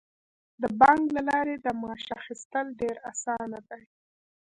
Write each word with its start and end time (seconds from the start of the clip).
د 0.61 0.63
بانک 0.79 1.03
له 1.15 1.21
لارې 1.29 1.55
د 1.59 1.67
معاش 1.81 2.05
اخیستل 2.19 2.65
ډیر 2.81 2.95
اسانه 3.11 3.59
دي. 3.69 3.83